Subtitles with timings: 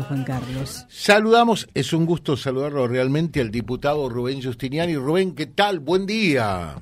[0.00, 0.86] Juan Carlos.
[0.88, 4.96] Saludamos, es un gusto saludarlo realmente al diputado Rubén Justiniani.
[4.96, 5.80] Rubén, ¿qué tal?
[5.80, 6.76] Buen día.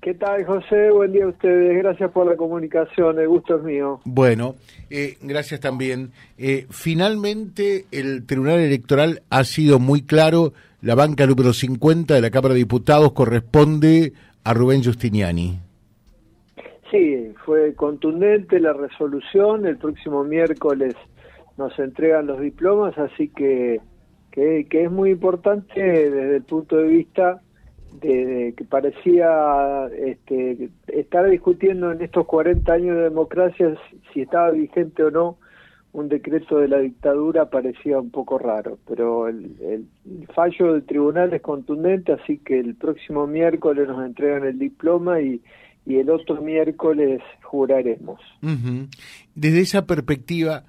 [0.00, 0.90] ¿Qué tal, José?
[0.90, 1.76] Buen día a ustedes.
[1.82, 3.18] Gracias por la comunicación.
[3.18, 4.00] El gusto es mío.
[4.04, 4.54] Bueno,
[4.88, 6.12] eh, gracias también.
[6.38, 10.54] Eh, finalmente, el Tribunal Electoral ha sido muy claro.
[10.80, 14.14] La banca número 50 de la Cámara de Diputados corresponde
[14.44, 15.58] a Rubén Justiniani.
[16.90, 19.66] Sí, fue contundente la resolución.
[19.66, 20.94] El próximo miércoles
[21.56, 23.80] nos entregan los diplomas, así que,
[24.30, 27.40] que, es muy importante desde el punto de vista
[28.00, 33.74] de, que parecía este, estar discutiendo en estos 40 años de democracia
[34.12, 35.38] si estaba vigente o no
[35.94, 41.32] un decreto de la dictadura parecía un poco raro, pero el, el, fallo del tribunal
[41.32, 45.40] es contundente, así que el próximo miércoles nos entregan el diploma y,
[45.86, 48.20] y el otro miércoles juraremos.
[49.36, 50.64] Desde esa perspectiva,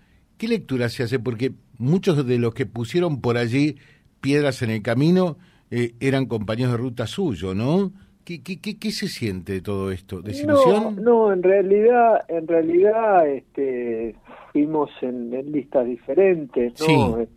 [0.45, 1.17] ¿Qué lectura se hace?
[1.17, 3.77] Porque muchos de los que pusieron por allí
[4.21, 5.37] piedras en el camino
[5.71, 7.91] eh, eran compañeros de ruta suyo, ¿no?
[8.23, 10.21] ¿Qué, qué, qué, se siente de todo esto?
[10.21, 10.97] ¿Desilusión?
[10.97, 14.13] No, no, en realidad, en realidad este,
[14.53, 17.21] fuimos en, listas diferentes, ¿no?
[17.21, 17.27] Eh,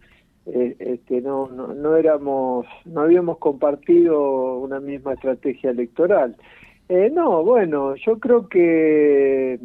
[0.44, 6.36] eh, este, no, no, no éramos, no habíamos compartido una misma estrategia electoral.
[7.14, 9.58] no, bueno, yo creo que,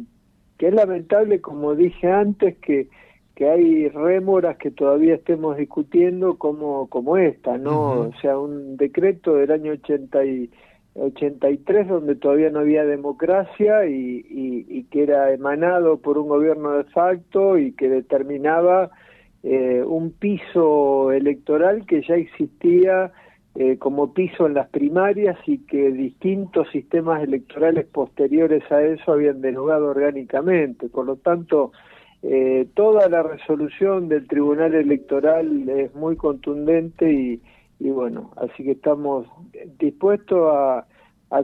[0.56, 2.88] que es lamentable, como dije antes, que
[3.34, 8.00] que hay rémoras que todavía estemos discutiendo como, como esta, ¿no?
[8.00, 10.50] O sea, un decreto del año 80 y,
[10.94, 16.84] 83 donde todavía no había democracia y, y, que era emanado por un gobierno de
[16.84, 18.90] facto y que determinaba
[19.42, 23.12] eh, un piso electoral que ya existía
[23.56, 29.40] eh, como piso en las primarias y que distintos sistemas electorales posteriores a eso habían
[29.40, 30.88] denegado orgánicamente.
[30.88, 31.72] Por lo tanto,
[32.26, 39.26] eh, toda la resolución del Tribunal Electoral es muy contundente y, bueno, así que estamos
[39.78, 40.86] dispuestos a,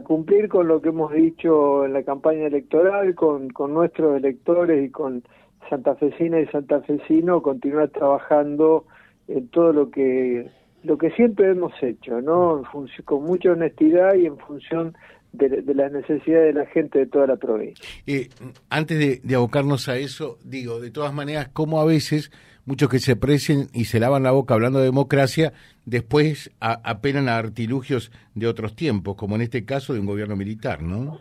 [0.05, 5.21] cumplir con lo que hemos dicho en la campaña electoral, con, nuestros electores y con
[5.69, 8.85] santafesina y santafesino, continuar trabajando
[9.27, 10.49] en todo lo que
[10.83, 12.63] lo que siempre hemos hecho, ¿no?
[13.05, 14.95] con mucha honestidad y en función
[15.33, 17.83] de, las necesidades de la gente de toda la provincia.
[18.05, 18.29] Eh,
[18.69, 22.31] antes de, abocarnos a eso, digo, de todas maneras, como a veces
[22.65, 25.53] muchos que se precien y se lavan la boca hablando de democracia,
[25.85, 30.81] después apelan a artilugios de otros tiempos, como en este caso de un gobierno militar,
[30.81, 31.19] ¿no?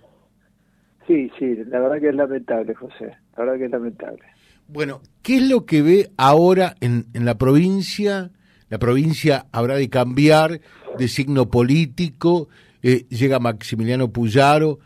[1.07, 4.23] Sí, sí, la verdad que es lamentable, José, la verdad que es lamentable.
[4.69, 8.31] Bueno, ¿qué es lo que ve ahora en, en la provincia?
[8.69, 10.61] La provincia habrá de cambiar
[10.97, 12.49] de signo político,
[12.83, 14.79] eh, llega Maximiliano Puyaro,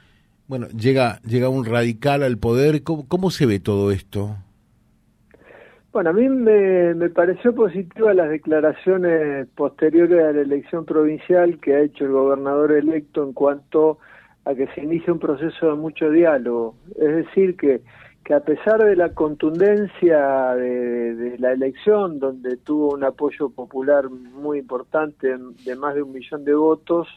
[0.46, 2.82] bueno, llega, llega un radical al poder.
[2.82, 4.36] ¿Cómo, se ve todo esto?
[5.92, 11.74] Bueno, a mí me, me pareció positiva las declaraciones posteriores a la elección provincial que
[11.74, 13.98] ha hecho el gobernador electo en cuanto
[14.44, 16.74] a que se inicia un proceso de mucho diálogo.
[16.98, 17.80] Es decir, que,
[18.22, 24.10] que a pesar de la contundencia de, de, la elección, donde tuvo un apoyo popular
[24.10, 25.34] muy importante
[25.64, 27.08] de más de un millón de votos,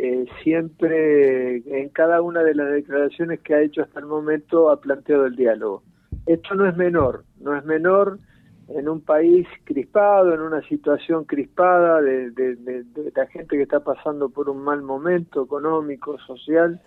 [0.00, 4.80] eh, siempre en cada una de las declaraciones que ha hecho hasta el momento ha
[4.80, 5.82] planteado el diálogo.
[6.24, 8.20] Esto no es menor, no es menor
[8.68, 14.28] en un país crispado, en una situación crispada de, de, la gente que está pasando
[14.28, 16.80] por un mal momento económico, social,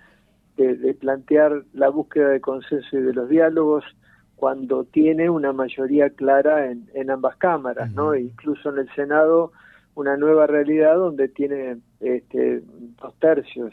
[0.55, 3.83] de, plantear la búsqueda de consenso y de los diálogos
[4.37, 8.13] cuando tiene una mayoría clara en, en ambas cámaras, ¿no?
[8.13, 9.51] E incluso en el Senado
[9.95, 12.61] una nueva realidad donde tiene este,
[13.01, 13.71] dos tercios.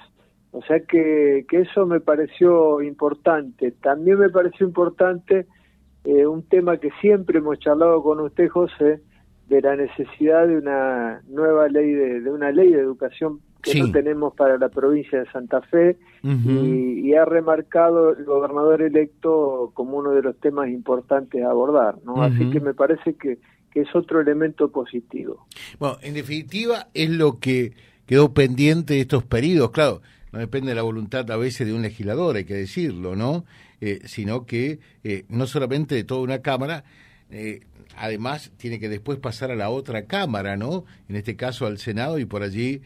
[0.51, 3.73] O sea que, que eso me pareció importante.
[3.73, 5.47] También me pareció importante
[6.05, 9.01] eh, un tema que siempre hemos charlado con usted, José,
[9.49, 13.91] de la necesidad de una nueva ley de, de una ley de educación que no
[13.91, 20.13] tenemos para la provincia de Santa Fe y, ha remarcado el gobernador electo como uno
[20.13, 22.23] de los temas importantes a abordar, ¿no?
[22.23, 23.39] Así que me parece que
[23.71, 25.47] que es otro elemento positivo.
[25.79, 27.73] Bueno, en definitiva es lo que
[28.09, 30.01] quedó pendiente de estos periodos, claro,
[30.33, 33.45] no depende de la voluntad a veces de un legislador, hay que decirlo, ¿no?
[33.83, 36.85] Eh, sino que eh, no solamente de toda una Cámara,
[37.31, 37.61] eh,
[37.97, 40.87] además tiene que después pasar a la otra Cámara, ¿no?
[41.11, 42.83] En este caso al Senado y por allí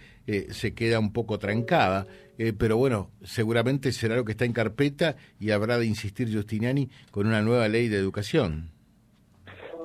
[0.51, 2.07] se queda un poco trancada.
[2.57, 7.27] pero bueno, seguramente será lo que está en carpeta y habrá de insistir Justiniani con
[7.27, 8.71] una nueva ley de educación.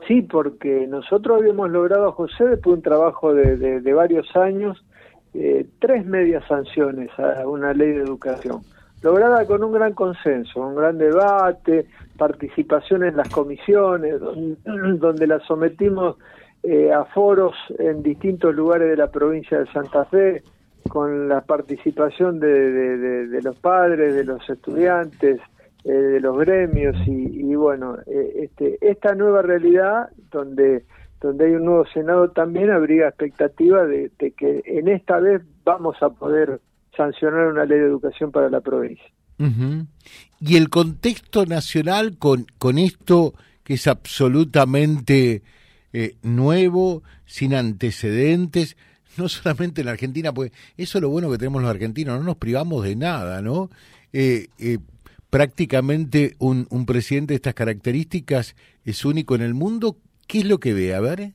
[0.07, 4.81] Sí, porque nosotros habíamos logrado, José, después de un trabajo de, varios años,
[5.33, 8.61] eh, tres medias sanciones a una ley de educación.
[9.01, 11.87] lograda con un gran consenso, un gran debate,
[12.17, 14.19] participación en las comisiones,
[14.63, 16.17] donde, la sometimos
[16.63, 20.43] eh, a foros en distintos lugares de la provincia de Santa Fe,
[20.87, 25.39] con la participación de, los padres, de los estudiantes,
[25.83, 30.85] eh, de los gremios y, bueno, eh, este, esta nueva realidad donde
[31.21, 36.09] donde hay un nuevo Senado también habría expectativa de, que en esta vez vamos a
[36.09, 36.61] poder
[36.95, 39.05] sancionar una ley de educación para la provincia.
[40.39, 43.33] Y el contexto nacional con, con esto
[43.63, 45.43] que es absolutamente
[45.93, 48.77] eh, nuevo, sin antecedentes,
[49.17, 52.23] no solamente en la Argentina, pues eso es lo bueno que tenemos los argentinos, no
[52.23, 53.69] nos privamos de nada, ¿no?
[54.13, 54.77] Eh, eh,
[55.29, 58.55] prácticamente un, un presidente de estas características
[58.85, 59.97] es único en el mundo.
[60.27, 60.93] ¿Qué es lo que ve?
[60.93, 61.31] A ver.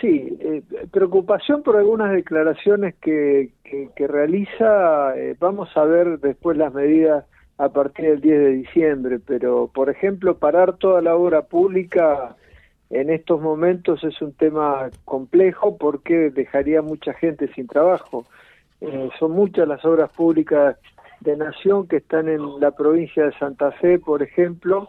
[0.00, 0.62] Sí, eh,
[0.92, 5.16] preocupación por algunas declaraciones que, que, realiza.
[5.16, 7.24] Eh, vamos a ver después las medidas
[7.58, 12.36] a partir del 10 de diciembre, pero por ejemplo, parar toda la obra pública
[12.90, 18.24] en estos momentos es un tema complejo porque dejaría mucha gente sin trabajo.
[18.80, 20.76] Eh, son muchas las obras públicas
[21.20, 24.88] de nación que están en la provincia de Santa Fe, por ejemplo,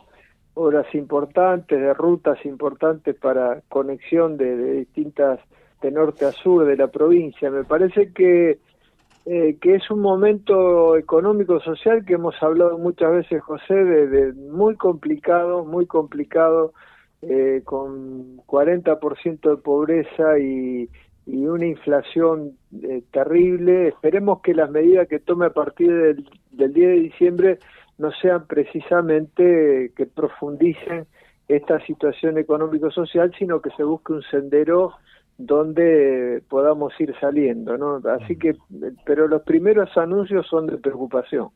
[0.60, 5.40] obras importantes, de rutas importantes para conexión de, distintas,
[5.82, 7.50] de norte a sur de la provincia.
[7.50, 8.60] Me parece que,
[9.26, 14.76] eh, que es un momento económico social que hemos hablado muchas veces, José, de, muy
[14.76, 16.74] complicado, muy complicado,
[17.22, 20.90] eh, con 40% de pobreza y,
[21.26, 23.88] y una inflación eh, terrible.
[23.88, 27.60] Esperemos que las medidas que tome a partir del, del 10 de diciembre
[28.00, 31.06] no sean precisamente que profundicen
[31.48, 34.94] esta situación económico-social, sino que se busque un sendero
[35.38, 37.74] donde podamos ir saliendo.
[38.10, 38.56] Así que,
[39.06, 41.50] pero los primeros anuncios son de preocupación.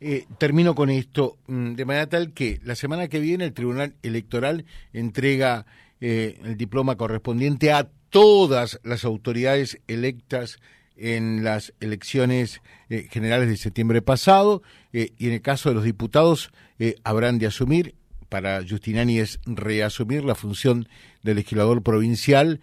[0.00, 3.94] Eh, termino con esto, mm, de manera tal que la semana que viene el Tribunal
[4.02, 5.64] Electoral entrega
[6.00, 10.58] eh, el diploma correspondiente a todas las autoridades electas
[11.00, 12.60] en las elecciones
[12.90, 14.62] eh, generales de septiembre pasado
[14.92, 17.94] eh, y en el caso de los diputados eh, habrán de asumir,
[18.28, 20.86] para Justinani es reasumir la función
[21.22, 22.60] del legislador provincial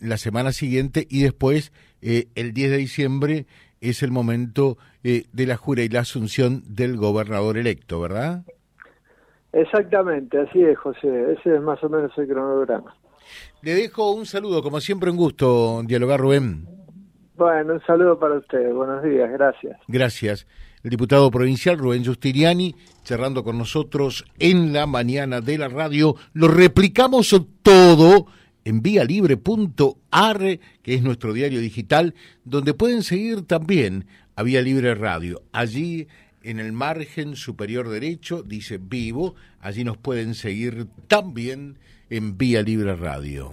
[0.00, 1.70] la semana siguiente y después
[2.00, 3.46] el 10 de diciembre
[3.82, 8.44] es el momento de la jura y la asunción del gobernador electo, ¿verdad?
[9.52, 11.32] Exactamente, así es, José.
[11.38, 12.96] Ese es más o menos el cronograma.
[13.60, 16.66] Le dejo un saludo, como siempre un gusto dialogar, Rubén.
[17.42, 18.72] Bueno, un saludo para ustedes.
[18.72, 19.76] Buenos días, gracias.
[19.88, 20.46] Gracias.
[20.84, 26.14] El diputado provincial Rubén Justiniani, cerrando con nosotros en la mañana de la radio.
[26.34, 27.34] Lo replicamos
[27.64, 28.26] todo
[28.64, 30.38] en vialibre.ar,
[30.82, 34.06] que es nuestro diario digital, donde pueden seguir también
[34.36, 35.42] a Vía Libre Radio.
[35.50, 36.06] Allí
[36.44, 42.94] en el margen superior derecho dice vivo, allí nos pueden seguir también en Vía Libre
[42.94, 43.52] Radio